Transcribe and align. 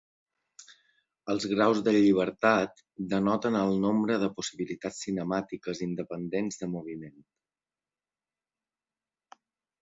Els 1.33 1.43
graus 1.49 1.81
de 1.87 1.91
llibertat 1.97 2.81
denoten 3.11 3.57
el 3.59 3.75
nombre 3.83 4.15
de 4.23 4.31
possibilitats 4.39 5.03
cinemàtiques 5.09 5.83
independents 5.89 6.59
de 6.65 6.71
moviment. 6.73 7.21